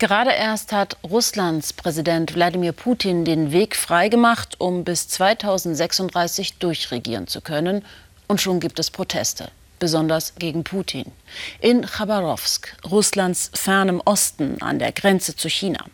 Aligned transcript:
Gerade 0.00 0.32
erst 0.32 0.72
hat 0.72 0.96
Russlands 1.04 1.74
Präsident 1.74 2.34
Wladimir 2.34 2.72
Putin 2.72 3.26
den 3.26 3.52
Weg 3.52 3.76
freigemacht, 3.76 4.58
um 4.58 4.82
bis 4.82 5.08
2036 5.08 6.56
durchregieren 6.56 7.26
zu 7.26 7.42
können. 7.42 7.84
Und 8.26 8.40
schon 8.40 8.60
gibt 8.60 8.78
es 8.78 8.90
Proteste, 8.90 9.50
besonders 9.78 10.36
gegen 10.36 10.64
Putin. 10.64 11.12
In 11.60 11.84
Chabarowsk, 11.84 12.74
Russlands 12.90 13.50
fernem 13.52 14.00
Osten 14.02 14.56
an 14.62 14.78
der 14.78 14.92
Grenze 14.92 15.36
zu 15.36 15.50
China. 15.50 15.84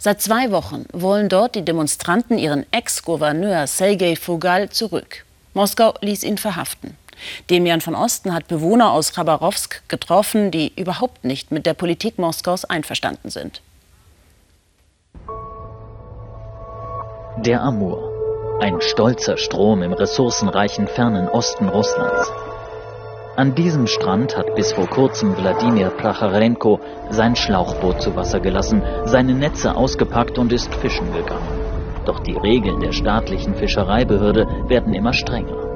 Seit 0.00 0.20
zwei 0.20 0.50
Wochen 0.50 0.86
wollen 0.92 1.28
dort 1.28 1.54
die 1.54 1.64
Demonstranten 1.64 2.38
ihren 2.38 2.66
Ex-Gouverneur 2.72 3.68
Sergei 3.68 4.16
Fugal 4.16 4.70
zurück. 4.70 5.24
Moskau 5.52 5.94
ließ 6.00 6.24
ihn 6.24 6.38
verhaften. 6.38 6.96
Demian 7.50 7.80
von 7.80 7.94
Osten 7.94 8.32
hat 8.34 8.48
Bewohner 8.48 8.92
aus 8.92 9.12
Chabarowsk 9.12 9.82
getroffen, 9.88 10.50
die 10.50 10.72
überhaupt 10.76 11.24
nicht 11.24 11.50
mit 11.50 11.66
der 11.66 11.74
Politik 11.74 12.18
Moskaus 12.18 12.64
einverstanden 12.64 13.30
sind. 13.30 13.60
Der 17.38 17.62
Amur, 17.62 18.58
ein 18.60 18.80
stolzer 18.80 19.36
Strom 19.36 19.82
im 19.82 19.92
ressourcenreichen 19.92 20.86
fernen 20.86 21.28
Osten 21.28 21.68
Russlands. 21.68 22.30
An 23.36 23.56
diesem 23.56 23.88
Strand 23.88 24.36
hat 24.36 24.54
bis 24.54 24.72
vor 24.72 24.86
kurzem 24.86 25.36
Wladimir 25.36 25.90
Pracharenko 25.90 26.78
sein 27.10 27.34
Schlauchboot 27.34 28.00
zu 28.00 28.14
Wasser 28.14 28.38
gelassen, 28.38 28.82
seine 29.04 29.34
Netze 29.34 29.74
ausgepackt 29.74 30.38
und 30.38 30.52
ist 30.52 30.72
fischen 30.76 31.12
gegangen. 31.12 31.48
Doch 32.04 32.20
die 32.20 32.36
Regeln 32.36 32.78
der 32.78 32.92
staatlichen 32.92 33.56
Fischereibehörde 33.56 34.46
werden 34.68 34.94
immer 34.94 35.12
strenger. 35.12 35.73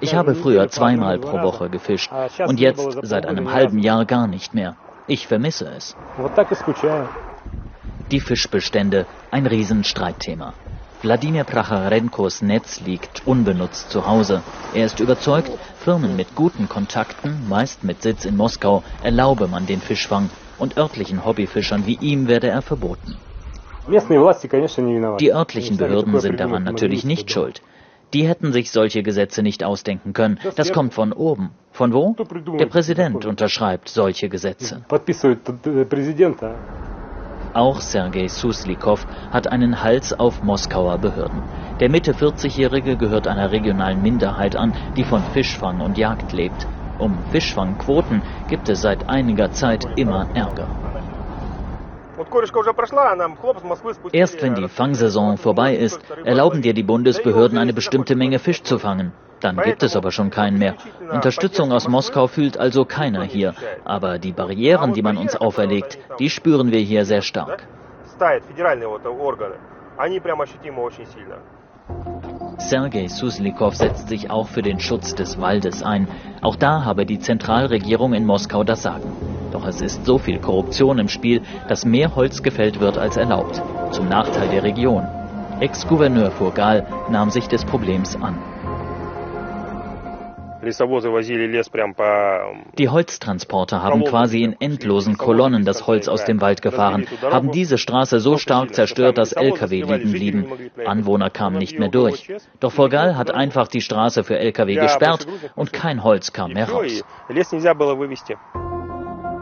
Ich 0.00 0.14
habe 0.14 0.34
früher 0.34 0.68
zweimal 0.68 1.18
pro 1.18 1.42
Woche 1.42 1.68
gefischt 1.68 2.10
und 2.46 2.58
jetzt 2.58 2.88
seit 3.02 3.26
einem 3.26 3.52
halben 3.52 3.78
Jahr 3.78 4.06
gar 4.06 4.26
nicht 4.26 4.54
mehr. 4.54 4.76
Ich 5.06 5.26
vermisse 5.26 5.66
es. 5.66 5.94
Die 8.10 8.20
Fischbestände, 8.20 9.06
ein 9.30 9.46
Riesenstreitthema. 9.46 10.54
Wladimir 11.02 11.44
Pracharenkos 11.44 12.40
Netz 12.40 12.80
liegt 12.80 13.26
unbenutzt 13.26 13.90
zu 13.90 14.06
Hause. 14.06 14.42
Er 14.72 14.86
ist 14.86 15.00
überzeugt, 15.00 15.50
Firmen 15.76 16.16
mit 16.16 16.34
guten 16.34 16.66
Kontakten, 16.70 17.46
meist 17.46 17.84
mit 17.84 18.00
Sitz 18.00 18.24
in 18.24 18.36
Moskau, 18.36 18.82
erlaube 19.02 19.48
man 19.48 19.66
den 19.66 19.80
Fischfang 19.80 20.30
und 20.58 20.78
örtlichen 20.78 21.26
Hobbyfischern 21.26 21.84
wie 21.84 21.96
ihm 22.00 22.26
werde 22.26 22.48
er 22.48 22.62
verboten. 22.62 23.18
Die 25.20 25.32
örtlichen 25.32 25.76
Behörden 25.76 26.20
sind 26.20 26.40
daran 26.40 26.64
natürlich 26.64 27.04
nicht 27.04 27.30
schuld. 27.30 27.60
Die 28.14 28.28
hätten 28.28 28.52
sich 28.52 28.70
solche 28.70 29.02
Gesetze 29.02 29.42
nicht 29.42 29.64
ausdenken 29.64 30.12
können. 30.12 30.38
Das 30.56 30.72
kommt 30.72 30.94
von 30.94 31.12
oben. 31.12 31.50
Von 31.72 31.92
wo? 31.92 32.14
Der 32.58 32.66
Präsident 32.66 33.26
unterschreibt 33.26 33.88
solche 33.88 34.28
Gesetze. 34.28 34.84
Auch 37.54 37.80
Sergei 37.80 38.28
Suslikow 38.28 39.06
hat 39.32 39.48
einen 39.48 39.82
Hals 39.82 40.12
auf 40.12 40.42
Moskauer 40.42 40.98
Behörden. 40.98 41.42
Der 41.80 41.90
Mitte 41.90 42.12
40-Jährige 42.12 42.96
gehört 42.96 43.26
einer 43.26 43.50
regionalen 43.50 44.00
Minderheit 44.00 44.54
an, 44.54 44.72
die 44.96 45.04
von 45.04 45.22
Fischfang 45.32 45.80
und 45.80 45.98
Jagd 45.98 46.32
lebt. 46.32 46.66
Um 46.98 47.18
Fischfangquoten 47.32 48.22
gibt 48.48 48.68
es 48.68 48.80
seit 48.82 49.08
einiger 49.08 49.50
Zeit 49.50 49.86
immer 49.96 50.28
Ärger. 50.34 50.83
Erst 54.12 54.42
wenn 54.42 54.54
die 54.54 54.68
Fangsaison 54.68 55.36
vorbei 55.36 55.74
ist, 55.76 56.00
erlauben 56.24 56.62
dir 56.62 56.74
die 56.74 56.82
Bundesbehörden 56.82 57.58
eine 57.58 57.72
bestimmte 57.72 58.16
Menge 58.16 58.38
Fisch 58.38 58.62
zu 58.62 58.78
fangen. 58.78 59.12
Dann 59.40 59.56
gibt 59.58 59.82
es 59.82 59.94
aber 59.94 60.10
schon 60.10 60.30
keinen 60.30 60.58
mehr. 60.58 60.74
Unterstützung 61.10 61.72
aus 61.72 61.86
Moskau 61.86 62.26
fühlt 62.28 62.56
also 62.58 62.84
keiner 62.84 63.24
hier. 63.24 63.54
Aber 63.84 64.18
die 64.18 64.32
Barrieren, 64.32 64.94
die 64.94 65.02
man 65.02 65.16
uns 65.18 65.36
auferlegt, 65.36 65.98
die 66.18 66.30
spüren 66.30 66.72
wir 66.72 66.80
hier 66.80 67.04
sehr 67.04 67.22
stark. 67.22 67.66
Sergei 72.58 73.08
Suslikow 73.08 73.74
setzt 73.74 74.08
sich 74.08 74.30
auch 74.30 74.48
für 74.48 74.62
den 74.62 74.80
Schutz 74.80 75.14
des 75.14 75.38
Waldes 75.40 75.82
ein. 75.82 76.08
Auch 76.40 76.56
da 76.56 76.84
habe 76.84 77.04
die 77.04 77.18
Zentralregierung 77.18 78.14
in 78.14 78.24
Moskau 78.24 78.64
das 78.64 78.82
Sagen. 78.82 79.12
Doch 79.64 79.70
es 79.70 79.80
ist 79.80 80.04
so 80.04 80.18
viel 80.18 80.40
Korruption 80.40 80.98
im 80.98 81.08
Spiel, 81.08 81.40
dass 81.68 81.86
mehr 81.86 82.14
Holz 82.14 82.42
gefällt 82.42 82.80
wird 82.80 82.98
als 82.98 83.16
erlaubt, 83.16 83.62
zum 83.92 84.08
Nachteil 84.08 84.48
der 84.50 84.62
Region. 84.62 85.06
Ex-Gouverneur 85.58 86.30
Furgal 86.32 86.86
nahm 87.08 87.30
sich 87.30 87.48
des 87.48 87.64
Problems 87.64 88.14
an. 88.14 88.38
Die 92.78 92.88
Holztransporter 92.88 93.82
haben 93.82 94.04
quasi 94.04 94.42
in 94.42 94.56
endlosen 94.60 95.18
Kolonnen 95.18 95.64
das 95.64 95.86
Holz 95.86 96.08
aus 96.08 96.24
dem 96.24 96.40
Wald 96.40 96.62
gefahren, 96.62 97.06
haben 97.22 97.50
diese 97.50 97.78
Straße 97.78 98.20
so 98.20 98.38
stark 98.38 98.74
zerstört, 98.74 99.18
dass 99.18 99.32
Lkw 99.32 99.82
liegen 99.82 100.12
blieben. 100.12 100.46
Anwohner 100.86 101.30
kamen 101.30 101.58
nicht 101.58 101.78
mehr 101.78 101.90
durch. 101.90 102.32
Doch 102.60 102.72
Forgal 102.72 103.16
hat 103.16 103.30
einfach 103.30 103.68
die 103.68 103.80
Straße 103.82 104.24
für 104.24 104.38
Lkw 104.38 104.74
gesperrt 104.74 105.26
und 105.54 105.72
kein 105.72 106.02
Holz 106.02 106.32
kam 106.32 106.52
mehr 106.52 106.68
raus. 106.70 107.04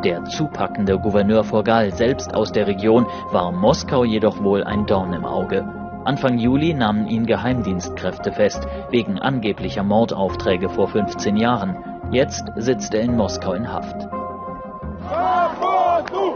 Der 0.04 0.24
zupackende 0.24 0.98
Gouverneur 0.98 1.44
Forgal, 1.44 1.92
selbst 1.92 2.34
aus 2.34 2.50
der 2.50 2.66
Region, 2.66 3.06
war 3.30 3.52
Moskau 3.52 4.02
jedoch 4.02 4.42
wohl 4.42 4.64
ein 4.64 4.84
Dorn 4.84 5.12
im 5.12 5.24
Auge. 5.24 5.64
Anfang 6.04 6.38
Juli 6.38 6.74
nahmen 6.74 7.06
ihn 7.06 7.24
Geheimdienstkräfte 7.24 8.32
fest, 8.32 8.66
wegen 8.90 9.20
angeblicher 9.20 9.84
Mordaufträge 9.84 10.68
vor 10.68 10.88
15 10.88 11.36
Jahren. 11.36 11.76
Jetzt 12.10 12.44
sitzt 12.56 12.94
er 12.94 13.02
in 13.02 13.16
Moskau 13.16 13.52
in 13.52 13.72
Haft. 13.72 14.08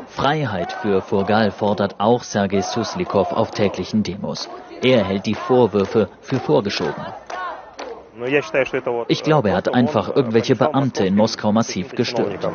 Freiheit 0.06 0.72
für 0.72 1.02
Forgal 1.02 1.50
fordert 1.50 1.96
auch 1.98 2.22
Sergei 2.22 2.60
Suslikow 2.60 3.32
auf 3.32 3.50
täglichen 3.50 4.04
Demos. 4.04 4.48
Er 4.80 5.04
hält 5.04 5.26
die 5.26 5.34
Vorwürfe 5.34 6.08
für 6.20 6.38
vorgeschoben. 6.38 7.04
Ich 9.08 9.22
glaube, 9.24 9.50
er 9.50 9.56
hat 9.56 9.74
einfach 9.74 10.14
irgendwelche 10.14 10.54
Beamte 10.54 11.04
in 11.04 11.16
Moskau 11.16 11.50
massiv 11.50 11.90
gestört. 11.90 12.48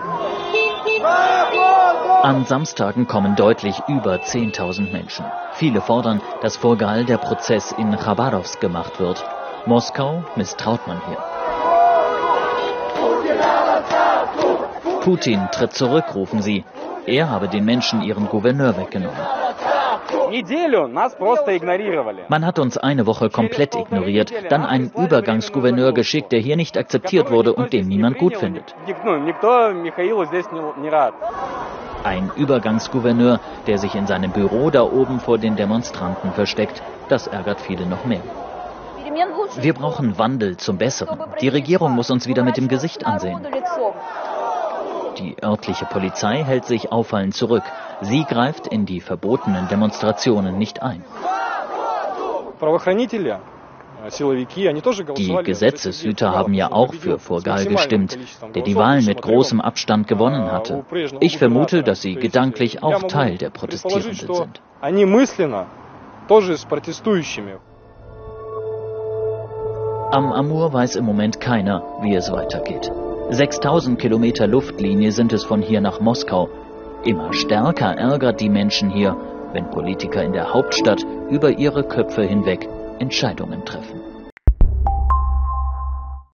An 1.03 2.45
Samstagen 2.45 3.07
kommen 3.07 3.35
deutlich 3.35 3.81
über 3.88 4.16
10.000 4.16 4.91
Menschen. 4.91 5.25
Viele 5.53 5.81
fordern, 5.81 6.22
dass 6.41 6.57
vor 6.57 6.78
Gall 6.78 7.06
der 7.06 7.17
Prozess 7.17 7.72
in 7.72 7.97
Chabarowsk 7.97 8.62
gemacht 8.62 9.00
wird. 9.00 9.23
Moskau 9.66 10.23
misstraut 10.35 10.85
man 10.88 11.01
hier. 11.07 11.17
Putin 15.01 15.50
tritt 15.51 15.73
zurück, 15.73 16.13
rufen 16.13 16.41
sie. 16.41 16.63
Er 17.07 17.29
habe 17.29 17.47
den 17.47 17.66
Menschen 17.66 18.01
ihren 18.01 18.29
Gouverneur 18.29 18.78
weggenommen. 18.78 19.17
Man 22.29 22.45
hat 22.45 22.59
uns 22.59 22.77
eine 22.77 23.05
Woche 23.05 23.29
komplett 23.29 23.75
ignoriert, 23.75 24.33
dann 24.49 24.65
einen 24.65 24.91
Übergangsgouverneur 24.95 25.93
geschickt, 25.93 26.31
der 26.31 26.39
hier 26.39 26.55
nicht 26.55 26.77
akzeptiert 26.77 27.31
wurde 27.31 27.53
und 27.53 27.73
den 27.73 27.87
niemand 27.87 28.17
gut 28.17 28.37
findet. 28.37 28.75
Ein 32.03 32.31
Übergangsgouverneur, 32.35 33.39
der 33.67 33.77
sich 33.77 33.95
in 33.95 34.07
seinem 34.07 34.31
Büro 34.31 34.69
da 34.69 34.83
oben 34.83 35.19
vor 35.19 35.37
den 35.37 35.55
Demonstranten 35.55 36.31
versteckt, 36.31 36.81
das 37.09 37.27
ärgert 37.27 37.61
viele 37.61 37.85
noch 37.85 38.05
mehr. 38.05 38.21
Wir 39.57 39.73
brauchen 39.73 40.17
Wandel 40.17 40.57
zum 40.57 40.77
Besseren. 40.77 41.19
Die 41.41 41.49
Regierung 41.49 41.91
muss 41.91 42.09
uns 42.09 42.27
wieder 42.27 42.43
mit 42.43 42.57
dem 42.57 42.67
Gesicht 42.67 43.05
ansehen. 43.05 43.45
Die 45.17 45.35
örtliche 45.44 45.85
Polizei 45.85 46.44
hält 46.44 46.66
sich 46.66 46.91
auffallend 46.91 47.35
zurück. 47.35 47.63
Sie 48.01 48.23
greift 48.23 48.67
in 48.67 48.85
die 48.85 49.01
verbotenen 49.01 49.67
Demonstrationen 49.67 50.57
nicht 50.57 50.81
ein. 50.81 51.03
Die 55.16 55.38
Gesetzeshüter 55.44 56.31
haben 56.31 56.53
ja 56.53 56.72
auch 56.72 56.94
für 56.94 57.19
Forgal 57.19 57.66
gestimmt, 57.66 58.17
der 58.55 58.63
die 58.63 58.75
Wahlen 58.75 59.05
mit 59.05 59.22
großem 59.22 59.61
Abstand 59.61 60.07
gewonnen 60.07 60.51
hatte. 60.51 60.83
Ich 61.19 61.38
vermute, 61.38 61.83
dass 61.83 62.01
sie 62.01 62.16
gedanklich 62.16 62.81
auch 62.81 63.03
Teil 63.03 63.37
der 63.37 63.52
Protestierenden 63.52 64.16
sind. 64.16 64.61
Am 70.13 70.34
Amur 70.34 70.73
weiß 70.73 70.96
im 70.96 71.05
Moment 71.05 71.40
keiner, 71.40 71.84
wie 72.02 72.16
es 72.16 72.31
weitergeht. 72.31 72.91
6000 73.33 73.97
Kilometer 73.97 74.45
Luftlinie 74.45 75.13
sind 75.13 75.31
es 75.31 75.45
von 75.45 75.61
hier 75.61 75.79
nach 75.79 76.01
Moskau. 76.01 76.49
Immer 77.05 77.31
stärker 77.31 77.95
ärgert 77.95 78.41
die 78.41 78.49
Menschen 78.49 78.89
hier, 78.89 79.16
wenn 79.53 79.69
Politiker 79.69 80.22
in 80.22 80.33
der 80.33 80.53
Hauptstadt 80.53 81.01
über 81.29 81.49
ihre 81.49 81.85
Köpfe 81.85 82.23
hinweg 82.23 82.67
Entscheidungen 82.99 83.63
treffen. 83.63 84.10